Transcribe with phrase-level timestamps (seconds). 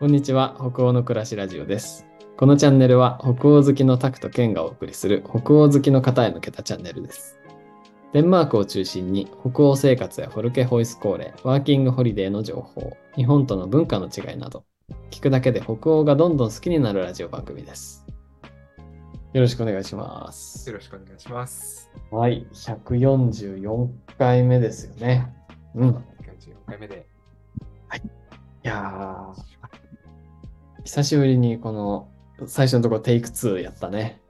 [0.00, 2.06] こんにちは、北欧の暮らしラジオです。
[2.38, 7.38] このチャンネルは北欧好きのタクとケンがお送りする北欧好きの方へ向けたチャンネルです。
[8.14, 14.64] デンマークを中心に北欧生活やフォルケホイスコーレ、ワーキングホリデーの情報、日本との文化の違いなど、
[15.10, 18.06] 聞くだけで北欧がどんどん好きになるラジオ番組です。
[19.34, 20.76] よろしくお願いしますよ。
[20.76, 21.90] ろしくお願いします。
[22.10, 25.30] はい、144回目ですよね。
[25.74, 25.90] うん。
[25.90, 26.00] 44
[26.66, 27.06] 回目で。
[28.62, 29.49] いやー、
[30.90, 32.10] 久しぶりにこの
[32.48, 34.20] 最初のところテイク2やったね。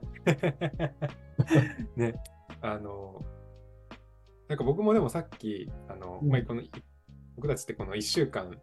[1.97, 2.21] ね、
[2.61, 3.25] あの、
[4.47, 6.61] なんか僕もでもさっき、あの、うんまあ、この、
[7.35, 8.61] 僕たちってこの1週間、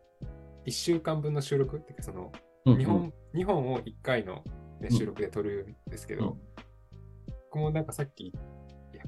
[0.65, 2.31] 1週間分の収録っていうか、その、
[2.67, 4.45] うんうん日本、日本を1回の、
[4.81, 6.39] ね、うん収録で撮るんですけど、うん
[7.51, 8.33] 僕もなんかさっき、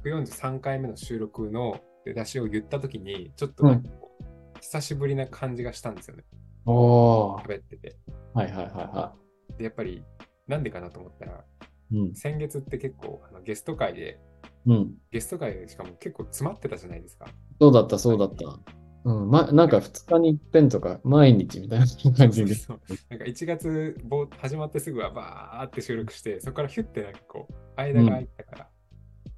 [0.03, 6.25] 143回目の収録の出だしを言ったときに、ちょっとなんかこう、久しぶりな感じがしたんですよね。
[6.67, 7.97] おー、喋ってて。
[8.35, 9.15] はいはいはいは
[9.59, 10.05] で、やっぱり、
[10.47, 11.45] なんでかなと思ったら、
[11.93, 11.97] い。
[11.97, 12.15] うん。
[12.15, 14.21] 先月って結構あのゲスト会で、
[14.67, 14.95] うん。
[15.11, 17.27] ゲスト会でしかも結構詰まってたじゃないですか。
[17.61, 18.59] そうだったそうだった。
[19.05, 19.31] うん。
[19.31, 21.87] ま、なんか2日に一遍とか毎日みたいな
[22.17, 22.55] 感じで。
[22.55, 28.69] そうそうなんか1月ぼ始まってすぐはバーって収録して、そこからヒュッてなんかこう、間が空いたから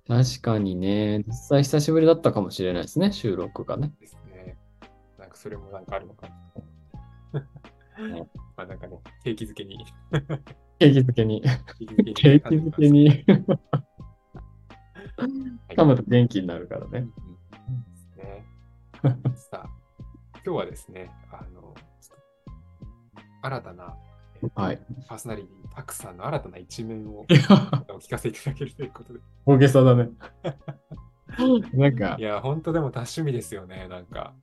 [0.09, 3.93] 確かにね、実際久しぶりだったかもしれないですね、収録がね。
[4.01, 4.59] ですね。
[5.19, 6.29] なんかそれもなんかあるのか
[7.33, 7.41] な。
[8.09, 9.85] ねまあなんかね、景気づけに。
[10.79, 11.43] 景気づけに。
[11.43, 13.09] 景気づけに景気づけに。
[13.09, 13.83] はい
[15.77, 16.99] 噛むと元気になるからね。
[16.99, 17.09] うん
[18.19, 18.45] ね。
[19.35, 19.69] さあ、
[20.45, 21.75] 今日はですね、あの、
[23.43, 23.97] 新たな、
[24.43, 24.81] えーはい。
[25.09, 27.21] パーソナリティ、たくさんの新たな一面を
[27.91, 29.21] お聞かせいただけるということで。
[29.47, 30.11] 大げさだね。
[31.75, 34.35] なんかい、や、本当でも多趣味ですよね、なんか。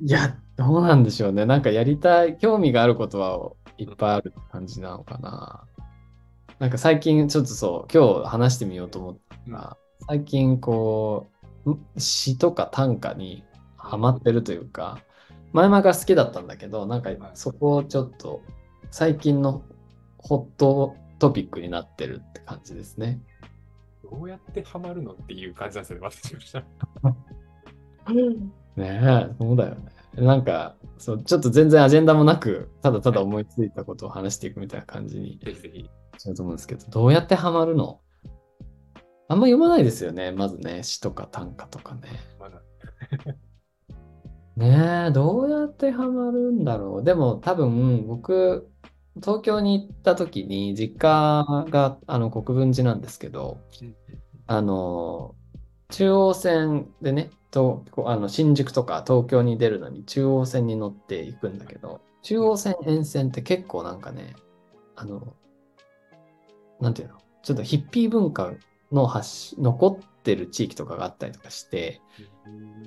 [0.00, 1.44] いや、どうなんでしょうね。
[1.44, 5.64] なんかやりたい、興味があることはいっぱいある感じなのかな。
[6.58, 9.76] なんか最近ちょっとそう、今日話してみようと思ったら、
[10.06, 11.30] 最近こ
[11.64, 13.44] う、ん詩とか短歌に
[13.76, 15.00] ハマってるというか、
[15.52, 18.42] 前々から好きだったんだけど、なんかそこをちょっと
[18.90, 19.62] 最近の
[20.18, 23.20] ホットトピックになってるって感じですね。
[24.08, 26.64] どうやってハマるのっていう感じなんですよね、私としては。
[28.78, 29.92] ねえ、そうだよね。
[30.14, 35.90] なんか、そう、ちょっと全然アジェンダもなく、ただただ思いついたことを話していくみたいな感じにぜひぜひ。
[36.16, 38.00] しようと思うんですけど、どうやってハマるの？
[39.28, 42.08] あんま読まないですよね、まずね、詩とか短歌とかね。
[42.40, 42.62] まだ。
[44.56, 47.04] ねえ、どうやってハマるんだろう？
[47.04, 48.68] でも多分、僕、
[49.22, 53.60] 東京に行った時に、実家があの国分寺なんですけど、
[54.48, 55.36] あの、
[55.90, 64.34] 中央線でね、とあの新宿とか東京に出るのに中央線に乗っていくんだけど、中央線沿線って結構なんかね、
[64.96, 65.34] あの、
[66.80, 68.52] なんていうの、ちょっとヒッピー文化
[68.92, 72.00] の発し残ってる地域とかがあったりとかして、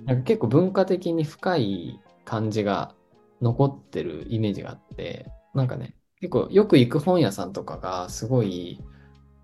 [0.06, 2.94] なんか結構文化的に深い感じが
[3.42, 8.80] 残ってるイメージがあって、なんかね、結構よく行く本屋さんとかがすごい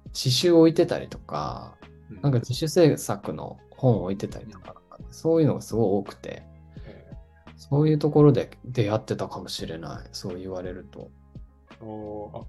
[0.07, 1.75] 刺繍を置いてたりとか、
[2.21, 4.75] なんか自主制作の本を置いてたりとか
[5.11, 6.43] そういうのがすごい多くて、
[6.85, 7.11] え
[7.55, 10.09] そういうところで出会ってたかもしれない。
[10.11, 11.11] そう言われると。
[11.81, 12.45] ーおーあ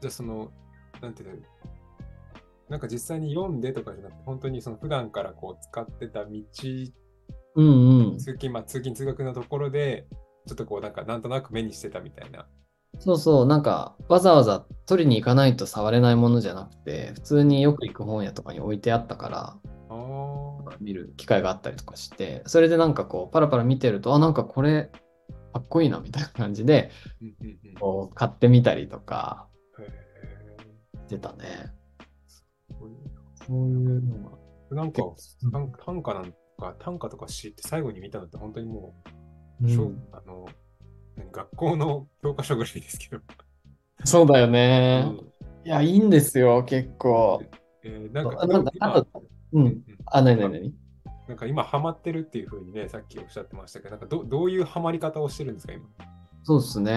[0.00, 0.50] じゃあその、
[1.00, 1.36] なんていうの、
[2.68, 6.30] なんか実際に読んでとかじゃなくて、本当にその普段からこう使ってた道、
[7.56, 8.18] うんうん。
[8.18, 10.06] 通勤、まあ通勤通学のところで、
[10.46, 12.46] ちょっとこうなんかなんとなく目にしてたみたいな。
[13.00, 19.56] そうそう、なんかわざわざ取りに行かないと触れないものじゃなくて、普通によく行く本屋とかに置いてあったから、
[20.68, 20.76] ああ。
[20.80, 24.90] 見る機会があったりとかして、それでなんかこうパラパラ見てると、あ、なんかこれ
[25.52, 26.90] かっこいいなみたいな感じで、
[27.80, 29.48] こう買ってみたりとか
[29.78, 29.84] へ
[31.06, 31.72] してたね。
[32.70, 34.38] ーそういうのが。
[34.70, 38.94] なんかうん短短歌なんか、短歌とか詩って最後に見たのって本当にも
[39.60, 40.46] う、うん小あの
[41.16, 43.22] 何学校の教科書ぐらいですけど。
[44.04, 45.04] そうだよね。
[45.06, 45.28] うん
[45.64, 47.42] いや、いいんですよ、結構。
[47.82, 49.22] えーなんかあなんだ今あと
[49.52, 49.60] う。
[49.60, 50.74] うんんあ、なになになに
[51.28, 55.84] なんか今ハマってるっていうふうにね、さっきおっしゃってましたけど、なんかどどういうハマり方をしてるんですか、今？
[56.44, 56.92] そうですね。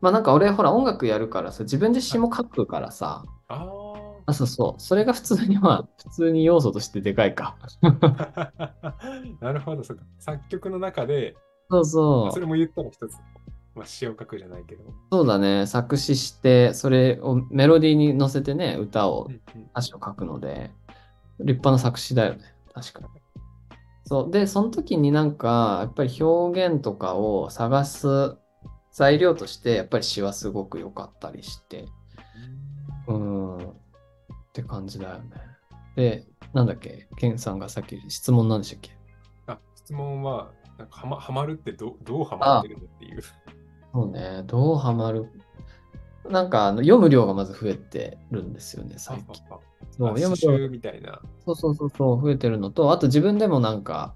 [0.00, 3.66] まあなんか俺、ほら、音楽やるからさ、自分で詩も書くからさ、あ
[4.28, 4.80] あ、そうそう。
[4.80, 7.56] それが普通に、まあ、普通に要素としてでかいか。
[7.80, 8.94] あ。
[9.40, 10.04] なるほど、そうか。
[10.18, 11.34] 作曲の中で、
[11.70, 12.30] そうそ。
[12.30, 13.14] そうれも言ったら一つ、
[13.74, 14.84] まあ、詩を書くじゃないけど。
[15.10, 15.66] そうだね。
[15.66, 19.30] 作詞して、それをメロディーに乗せてね、歌を
[19.72, 20.70] 歌詞を書くので、
[21.40, 22.54] 立派な作詞だよね。
[22.74, 23.08] 確かに。
[24.04, 24.30] そう。
[24.30, 28.36] で、その時になんか、やっぱり表現とかを探す
[28.90, 31.86] 材料としてやっぱり詩はすごく良かったりして、
[33.06, 33.60] うん、っ
[34.52, 35.30] て感じだよね。
[35.94, 38.96] で、なんだっけ、ケンさんがさっき質問なんでしたっけ？
[39.46, 43.22] あ、質問は、なんかはまはまるってどどうはまってるのっていう。
[43.92, 45.30] そうね、どうハマる？
[46.28, 49.42] なんかあの読む量がまず増えてるんですよね、最近。
[50.06, 51.20] あそうあ読む量詩集みたいな。
[51.44, 54.14] そうそうそうそう、増えてるのと、あと自分でもなんか、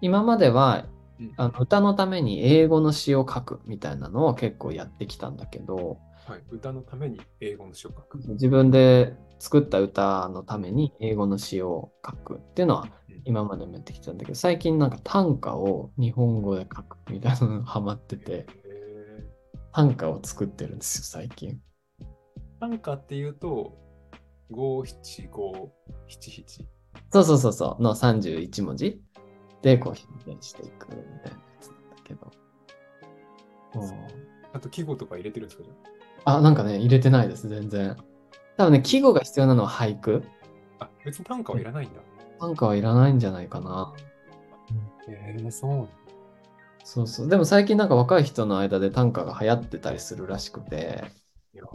[0.00, 0.86] 今までは
[1.20, 8.18] うんあの歌のために英語の詩を書くみたいなのを結構やってきたんだけど、はい、歌のために英語の詩を書く。
[8.30, 18.46] 自分で作った歌のために英語の詩を書くっていうのはうん今までもやってきたんだけど、最近なんか短歌を日本語で書くみたいなのがハマってて、へ
[19.72, 21.50] 短歌を作ってるんですよ、最近。
[21.50, 21.54] ー
[22.60, 23.78] 短歌っていうと、
[24.50, 25.72] 五七五
[26.08, 26.66] 七七。
[27.12, 29.00] そうそうそうそう、の31文字
[29.62, 31.30] でこう表現していくみたいなや
[31.60, 32.30] つなんだけど。
[33.74, 33.86] う
[34.20, 34.24] ん
[34.54, 35.74] あと季語とか入れてるんですかじゃ
[36.36, 37.96] あ、なんかね、入れてないです、全然。
[38.56, 40.22] 多分ね、季語が必要なのは俳句。
[40.78, 42.00] ああ、別に短歌はいらないんだ。
[42.38, 43.92] 短歌はいらないんじゃないかな。
[45.08, 45.88] へえそう。
[46.84, 47.28] そうそう。
[47.28, 51.04] でも最近なんか若い人の間で短歌が流行ってたりするらしくて。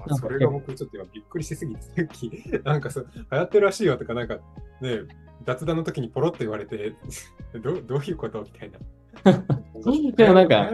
[0.08, 2.32] それが僕ちょっと今びっくりしすぎて、さっき、
[2.64, 4.40] なんかそう、流行ってるらしいよとか、なんか
[4.82, 5.02] ね、
[5.46, 6.96] 雑談の時にポロッと言われて、
[7.62, 8.42] どどういうこと？
[8.42, 8.80] みたいな。
[10.16, 10.70] でもなんか。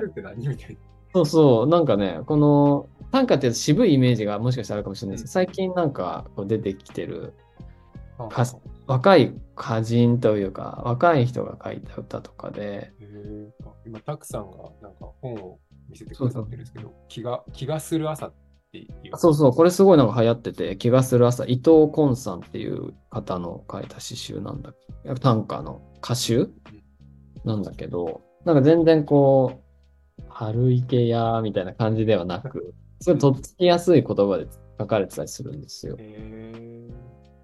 [1.13, 1.67] そうそう。
[1.67, 7.33] なんかね、この短歌って渋いイメージがもしかしたらあるかもしれないですけど、最近なんかこう出てきてる
[8.29, 8.45] か
[8.87, 12.91] 若い歌人というか、若い人が書いた歌とかで、
[13.85, 18.35] 今、たくさんがなんか本を見せてくださってるんですけど、気が気がする朝って
[18.77, 19.17] いう。
[19.17, 24.73] そうそう、これすごいなんか流行ってて、気がする朝、伊藤昆さんっていう方の書いた詩集なんだ、
[25.21, 26.49] 短歌の歌集？
[27.43, 29.61] なんだけど、なんか全然こ
[30.19, 34.47] う、春池やみたいな感じではなく、すごいとっつきやすい言葉で
[34.79, 35.95] 書かれてたりするんですよ。
[35.99, 36.89] へ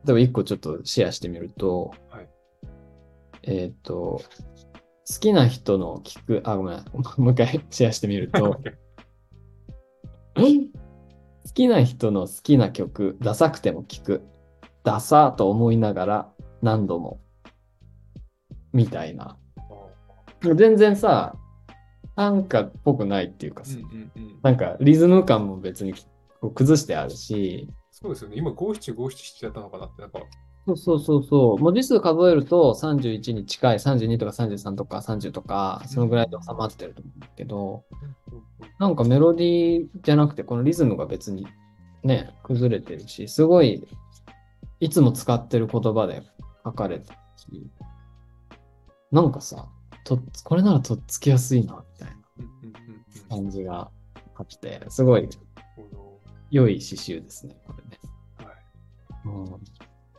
[0.06, 2.30] 例えば一個ちょっとシェアしてみると、はい。
[3.44, 4.22] えっ、と、
[5.08, 6.86] 好きな人の聞く、あ、ごめん、
[7.18, 8.60] もう一回シェアしてみると、
[10.36, 10.42] 好
[11.54, 14.22] きな人の好きな曲、ダサくても聞く。
[14.84, 16.32] ダサーと思いながら
[16.62, 17.20] 何度も。
[18.74, 19.38] みたいな。
[20.56, 21.36] 全然さ、
[22.16, 24.40] 短歌っぽくないっていうかさ、うんうんうん。
[24.42, 25.94] なんかリズム感も別に
[26.56, 28.38] 崩してあるし、そうですよね。
[28.38, 30.20] 今、五七五七しちゃったのかなって、なんか、
[30.66, 37.84] そうそうそうそう、文字数数えると31に近い32とか33とか30とか、そのぐらいで収まってると思うんだけど、
[38.80, 41.48] なんかメロディーじゃなくて、このリズムが別に
[42.04, 43.88] ね、崩れてるし、すごい、
[44.80, 46.24] いつも使ってる言葉で
[46.64, 47.70] 書かれてるし、
[49.12, 49.68] なんかさ、
[50.04, 52.16] とっこれならとっつきやすいな、みたい
[53.30, 53.92] な感じが
[54.36, 55.28] あって、すごい
[55.76, 56.20] こ
[56.50, 58.00] 良い詩集ですね、これね。
[59.26, 59.62] のはいうん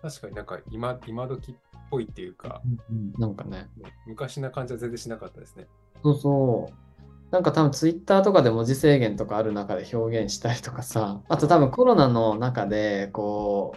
[0.02, 1.54] 確かになんか今今時っ
[1.88, 2.60] ぽいっていうか、
[2.90, 5.68] うんなんかね、ね昔な感じは全然しなかったですね。
[6.02, 6.91] そうそう。
[7.32, 13.74] なんか多分ツイッターとかで文字制限とかある中で表現したりとかさ、あと多分コロナの中でこ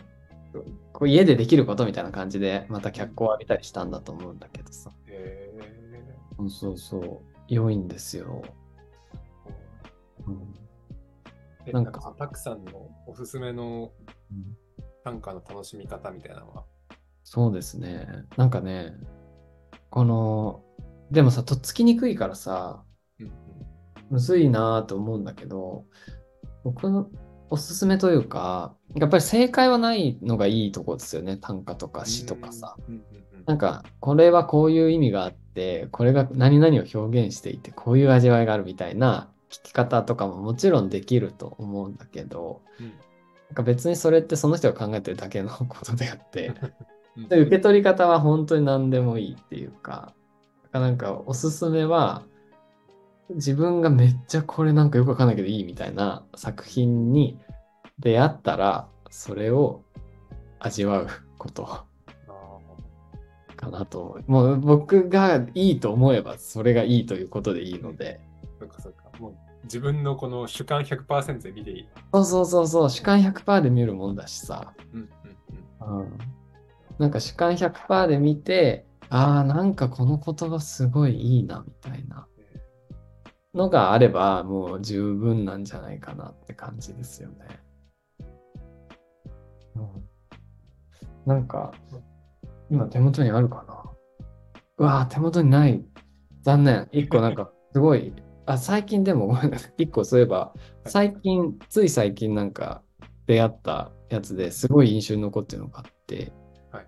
[0.54, 0.60] う、
[0.92, 4.92] こう家でできることみたいな感じでまた脚光を浴びたりしたんだと思うんだけどさ。
[5.07, 5.52] へ
[6.38, 7.20] そうそうそう。
[7.48, 8.44] 良いんですよ。
[10.27, 10.53] ーうん
[11.65, 13.91] えなんんかたくさんのおすすめの
[15.03, 16.65] 短歌の楽しみ方みたいなのは？
[17.24, 18.06] そうですね。
[18.36, 18.94] なんかね、
[19.89, 20.62] この、
[21.10, 22.85] でもさ、とっつきにくいからさ、うんうん
[24.09, 25.85] むずいなと思うんだけど、
[26.63, 27.09] 僕の
[27.50, 31.38] おすすめというか、やっぱり正解はないのがいいとこですよね。
[31.38, 32.75] 短歌とか詩とかさ。
[33.45, 42.93] なんか、これはこういう意味があって、これが何々を表現していて、こういう味わいがあるみたいな聞き方とかももちろんできると思うんだけど、うん
[43.47, 46.53] なんか別にそれってその人が考えてるだけのことであって、
[47.15, 50.13] うんで受け取り方は本当に何でもいいっていうか、
[50.74, 52.24] なんかおすすめは、
[53.29, 57.39] 自分がめっちゃこれなんかよくわかんないけどいいみたいな作品に
[58.00, 59.84] 出会ったら、それを
[60.60, 61.65] 味わうこと。
[61.67, 61.86] あ
[63.55, 64.24] かなと思う。
[64.27, 69.03] もう僕がいいと思えばそれがいいということでいいので、ーそっかそっか。
[69.20, 71.88] もう自分のこの主観100%で見ていい。
[72.13, 75.10] そうそうそうそう、主観100%で見るもんだしさ、うん
[75.82, 76.01] うんうん。
[76.01, 76.17] うん、
[77.00, 82.27] なんか主観100%で見て、ああ、なんかこの言葉すごいいいなみたいな。
[82.35, 82.35] え
[83.55, 87.35] のがあればもう十分なんじゃないかなって感じですよね。
[89.75, 89.89] うん、
[91.25, 91.74] なんか、
[92.69, 93.83] 今手元にあるかな？
[94.77, 95.83] うわー手元にない。
[96.43, 96.88] 残念。
[96.91, 98.13] 一個なんかすごい
[98.45, 99.38] あ、最近でも、
[99.77, 100.53] 一個そういえば、
[100.85, 102.83] 最近、つい最近なんか
[103.25, 106.31] 出会ったやつですごい印象に残ってるのがあって、
[106.71, 106.88] はい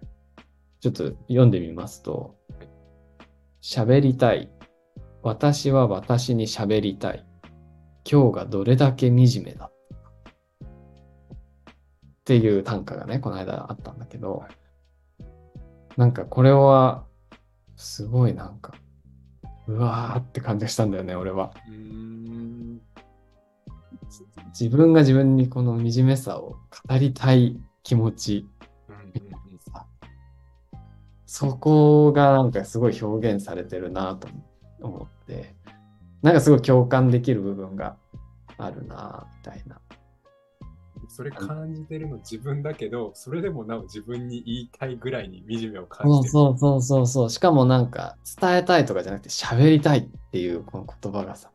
[0.79, 2.69] ちょっと読んでみますとはい、
[3.61, 4.51] 喋りたい。
[5.27, 7.25] 私は私に喋りたい。
[8.09, 9.65] 今日がどれだけ惨めだ。
[9.65, 10.63] っ
[12.23, 14.49] ていう短歌がね、この間あったんだけど、はい
[15.97, 17.03] なんかこれは、
[17.75, 18.75] すごいなんか、
[19.67, 21.51] うわーって感じがしたんだよね、俺は。
[24.57, 26.55] 自分が自分にこの惨めさを
[26.87, 28.47] 語りたい気持ち、
[31.25, 34.46] そこがなんかすごい表現されてるなと思っ
[35.25, 35.55] て、
[36.21, 37.95] なんかすごい共感できる部分が
[38.57, 39.75] あるなみたいな。
[39.91, 39.97] うん
[41.09, 46.29] それ感じてるの自分だけど、それでもなお自分に言いたいぐらいに惨めを感じてる。
[46.29, 47.29] そうそうそうそう。
[47.29, 51.49] しかもなんか伝えたいとかじゃなくて喋りたいっていうこの言葉がさ、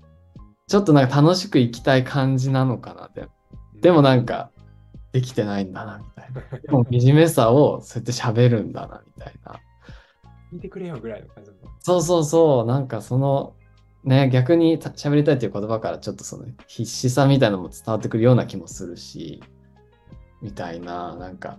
[0.66, 3.28] ちょっとなんか楽しく生きたい感じなのかなって。
[3.80, 4.50] でもなんか
[5.12, 6.58] できてないんだなみたいな。
[6.58, 9.60] でも惨めさをそうやって喋るんだなみたいな。
[10.52, 11.50] 聞いてくれよぐらいの感じ。
[11.80, 13.54] そうそうそう、なんかその、
[14.04, 19.42] ね、逆にた喋りたいっていう言葉からちょっとその必死さみたいなのも伝わってくるような気もするし、
[20.42, 21.58] みたいな、なんか、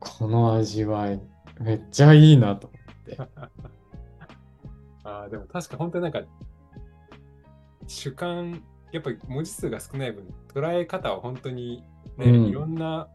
[0.00, 1.20] この味わい、
[1.60, 3.18] めっちゃいいなと思って。
[5.04, 6.22] ああ、でも確か本当になんか、
[7.86, 11.84] 主観、やっぱり文字数が少ない分、捉え方は本当に
[12.16, 13.08] ね、うんいろんな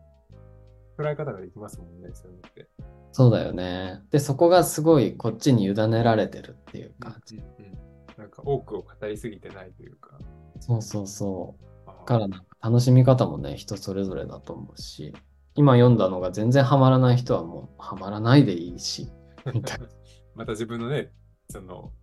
[0.97, 2.67] 捉え方ができますもんね、そういうのって。
[3.11, 4.01] そうだよね。
[4.11, 7.37] で、そこがすごいこっちに委ねられてるっていう感じ。
[7.37, 7.79] うんうん
[8.19, 10.19] なんか多くを語りすぎてないというか。
[10.59, 11.87] そうそうそう。
[11.87, 15.13] だからなんか楽しみ方もね、人それぞれだと思うし、
[15.55, 19.09] 今読んだのが全然ハマらない人はもうハマらないでいいし、
[19.53, 19.87] みたいな。
[20.35, 21.13] また自分のね、
[21.49, 21.93] その、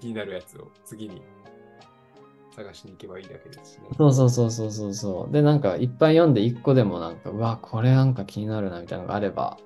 [0.00, 1.22] 気になるやつを次に
[2.56, 3.88] 探しに行けばいいだけですしね。
[3.96, 5.32] そうそうそうそうそうそう。
[5.32, 9.56] で、なんかいっぱい読んで一個でもなんか、うわ、これなんか気になるなみたいなのがあれば、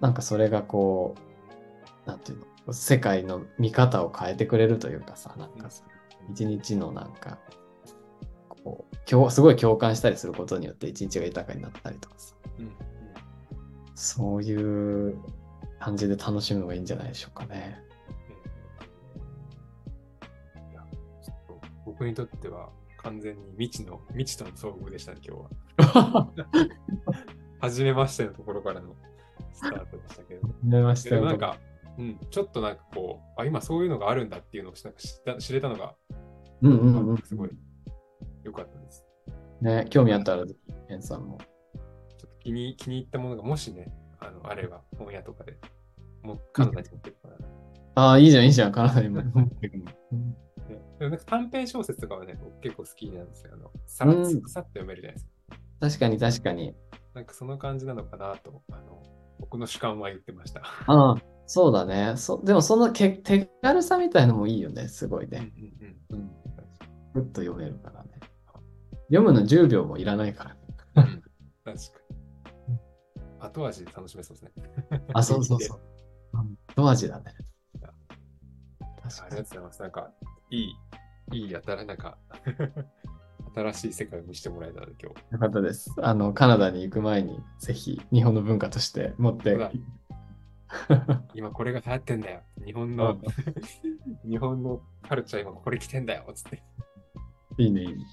[0.00, 1.14] なんかそれがこ
[2.04, 5.84] う、なんていうの、世界の見方を変えてくれるというかさ、なんかさ、
[6.30, 7.38] 一日のなんか、
[8.64, 12.72] こう、共すごい共感したりすることによって一日が豊かになったりとかさ、うんうん
[13.98, 15.16] そういう
[15.80, 17.82] 感じで楽しむのがいいんじゃないでしょうかね。
[20.70, 20.84] いや
[21.24, 25.38] ちょっと僕にとっては完全に未知の、未知との遭遇でしたね、今
[25.78, 26.28] 日は。
[27.58, 28.94] 初めましてのところからの
[29.56, 30.48] スタートでしたけど。
[30.62, 31.58] 思いましたなんか、
[31.98, 35.94] うん、ちょっとなんかこう、あ、今そういうのがあるんだっていうのをなんか知った知れたのが、
[36.62, 37.18] うんうんうん。
[37.18, 37.50] すごい
[38.44, 39.04] 良かったです。
[39.60, 41.38] ね、興味あったらぜひ、エンさんも。
[42.18, 45.58] ちょっと気に気に入ったものがもしね、あのあれば本屋とかで、
[46.22, 47.46] もうカナダに持ってるから、ね
[47.94, 49.84] ああ、いいじゃん、いいじゃん、体にも持ってくの。
[50.12, 50.36] うん
[50.98, 53.52] でもなんか短編小説とかはね、僕結構好きなんですよ。
[53.54, 55.30] あのさらっうんさっと読めるじゃないですか。
[55.80, 56.74] 確かに確かに。
[57.14, 59.02] なんかその感じなのかなと、あの
[59.40, 60.62] 僕の主観は言ってました。
[60.86, 61.16] ああ、
[61.46, 62.14] そうだね。
[62.16, 65.40] そでもそのけ手軽さみたいのもいいよね、すごいうんうね。
[65.40, 66.30] んうん。
[67.12, 68.10] ふっと読めるからね。
[69.08, 70.56] 読むの10秒もいらないから。
[71.04, 71.06] うん。
[71.12, 71.22] 確
[71.64, 71.72] か
[72.68, 72.78] に。
[73.38, 74.52] 後味楽しめそうですね。
[75.14, 75.80] あ、そうそうそう。
[76.34, 77.34] うん後味だね。
[77.78, 79.80] ありがとうございます。
[79.82, 80.10] なんか、
[80.50, 80.72] いい、
[81.32, 82.18] いいやたら、なんか、
[83.56, 85.32] 新しい世界を見せてもらえたので、今日。
[85.32, 85.90] よかったです。
[86.02, 89.56] あの、カナダに行く前に、ぜひ日本の文化として持って
[91.32, 92.42] 今これが流行ってんだよ。
[92.66, 93.18] 日本の、
[94.28, 96.30] 日本のカルチャー今これ来てんだよ。
[96.34, 96.62] つって
[97.56, 98.04] いいね、いいね。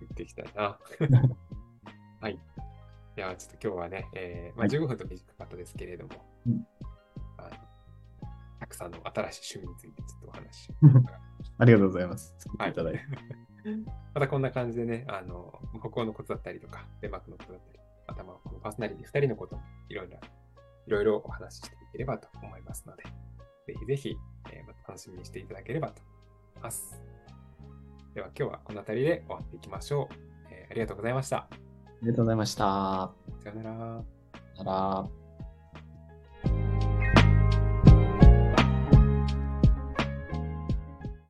[0.00, 0.76] 言っていきたいな。
[2.20, 2.32] はい。
[2.34, 6.14] いや、ちょっと今日はね、えーまあ、はい15分と短かったですけれども、
[6.48, 6.66] うん
[7.36, 7.50] あの
[8.58, 10.72] たくさんの新しい趣味についてちょっとお話し
[11.58, 12.34] ありがとうございます。
[12.46, 13.00] いっていただいて。
[14.14, 20.18] またこんな感じでね、あの、北欧のことだったりとか、デンマークのことだったり、またまあこのパーソナリティ2人のこともいろいろ、
[20.86, 23.04] いろいろお話ししていければと思いますので、
[23.66, 24.16] ぜひぜひ、
[24.52, 26.02] えーまた楽しみにしていただければと
[26.54, 27.00] 思います。
[28.14, 30.14] では今日はこの辺りで終わっていきましょう。
[30.50, 31.36] えーありがとうございました。
[31.38, 31.48] あ
[32.02, 33.12] りがとうございました。
[33.42, 33.70] さよなら。
[34.56, 35.23] さよなら。